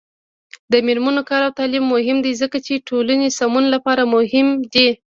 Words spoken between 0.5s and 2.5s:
د میرمنو کار او تعلیم مهم دی